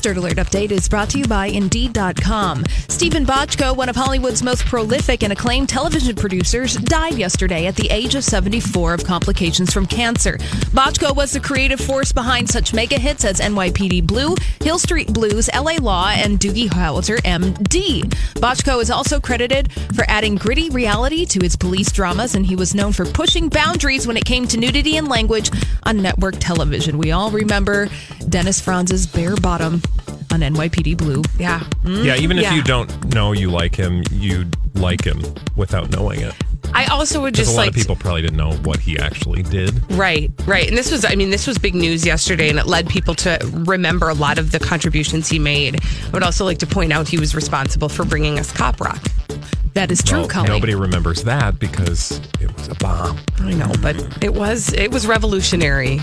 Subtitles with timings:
[0.00, 2.64] Dirt Alert update is brought to you by Indeed.com.
[2.88, 7.88] Steven Bochco, one of Hollywood's most prolific and acclaimed television producers, died yesterday at the
[7.90, 10.38] age of 74 of complications from cancer.
[10.72, 15.50] Bochco was the creative force behind such mega hits as NYPD Blue, Hill Street Blues,
[15.54, 18.02] LA Law, and Doogie Howser, MD.
[18.34, 22.74] Bochco is also credited for adding gritty reality to his police dramas, and he was
[22.74, 25.50] known for pushing boundaries when it came to nudity and language
[25.82, 26.96] on network television.
[26.96, 27.88] We all remember
[28.30, 29.82] Dennis Franz's bare bottom
[30.32, 31.22] on NYPD Blue.
[31.38, 31.60] Yeah.
[31.84, 32.54] Mm, Yeah, even if yeah.
[32.54, 35.20] you don't know you like him, you'd like him
[35.56, 36.34] without knowing it.
[36.72, 38.96] I also would Because just a lot like of people probably didn't know what he
[38.96, 39.72] actually did.
[39.92, 42.88] right, right, and this was I mean this was big news yesterday, and it led
[42.88, 45.80] people to remember a lot of the contributions he made.
[45.82, 49.02] I would also like to point out he was responsible for bringing us cop rock.
[49.74, 50.52] That is true, Well, Colleen.
[50.52, 53.18] nobody remembers that because it was a bomb.
[53.40, 56.00] I know, but it was it was revolutionary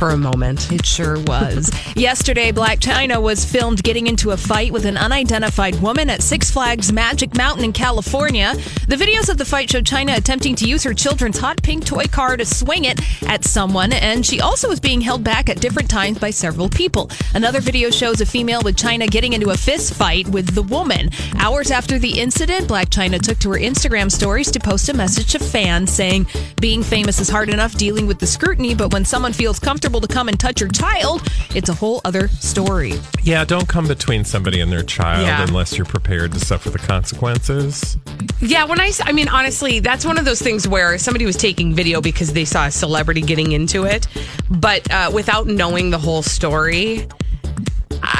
[0.00, 0.72] for a moment.
[0.72, 1.70] It sure was.
[1.94, 6.50] Yesterday, Blac Chyna was filmed getting into a fight with an unidentified woman at Six
[6.50, 8.54] Flags Magic Mountain in California.
[8.88, 12.06] The videos of the fight show Chyna attempting to use her children's hot pink toy
[12.06, 15.90] car to swing it at someone, and she also was being held back at different
[15.90, 17.10] times by several people.
[17.34, 21.10] Another video shows a female with Chyna getting into a fist fight with the woman.
[21.36, 25.32] Hours after the incident, Blac Chyna took to her Instagram stories to post a message
[25.32, 26.26] to fans saying,
[26.58, 30.06] Being famous is hard enough dealing with the scrutiny, but when someone feels comfortable to
[30.06, 31.22] come and touch your child,
[31.54, 32.92] it's a whole other story.
[33.24, 35.42] Yeah, don't come between somebody and their child Yeah.
[35.42, 37.96] unless you're prepared to suffer the consequences.
[38.40, 41.74] Yeah, when I, I mean, honestly, that's one of those things where somebody was taking
[41.74, 44.06] video because they saw a celebrity getting into it,
[44.50, 47.06] but uh, without knowing the whole story,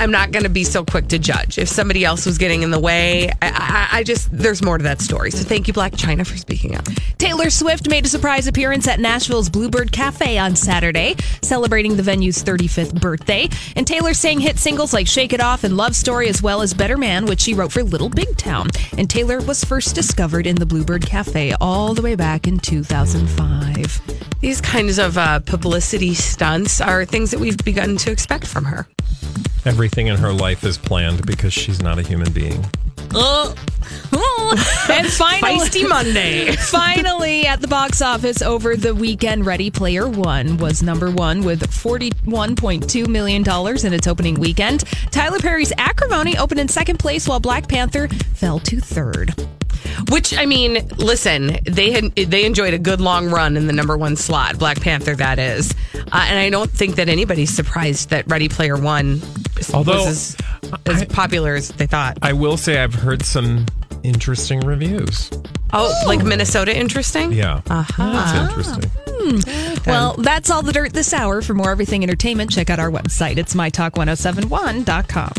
[0.00, 1.58] I'm not going to be so quick to judge.
[1.58, 4.84] If somebody else was getting in the way, I, I, I just, there's more to
[4.84, 5.30] that story.
[5.30, 6.86] So thank you, Blac Chyna, for speaking up.
[7.18, 12.42] Taylor Swift made a surprise appearance at Nashville's Bluebird Cafe on Saturday, celebrating the venue's
[12.42, 13.46] 35th birthday.
[13.76, 16.72] And Taylor sang hit singles like Shake It Off and Love Story, as well as
[16.72, 18.68] Better Man, which she wrote for Little Big Town.
[18.96, 24.00] And Taylor was first discovered in the Bluebird Cafe all the way back in 2005.
[24.40, 28.88] These kinds of uh, publicity stunts are things that we've begun to expect from her.
[29.64, 32.64] Everything in her life is planned because she's not a human being.
[34.88, 36.52] and finally, Feisty Monday.
[36.56, 41.60] Finally, at the box office over the weekend, Ready Player One was number one with
[41.60, 43.42] $41.2 million
[43.86, 44.84] in its opening weekend.
[45.10, 49.34] Tyler Perry's Acrimony opened in second place, while Black Panther fell to third.
[50.10, 53.96] Which I mean, listen, they had they enjoyed a good long run in the number
[53.96, 55.14] one slot, Black Panther.
[55.14, 59.20] That is, uh, and I don't think that anybody's surprised that Ready Player One
[59.72, 62.18] Although, was as, as popular as they thought.
[62.22, 63.66] I will say I've heard some
[64.02, 65.30] interesting reviews.
[65.72, 67.32] Oh, like Minnesota, interesting.
[67.32, 67.60] Yeah.
[67.68, 68.12] Uh-huh.
[68.12, 68.90] That's interesting.
[69.86, 71.42] Well, that's all the dirt this hour.
[71.42, 73.36] For more everything entertainment, check out our website.
[73.36, 75.32] It's mytalk1071.com.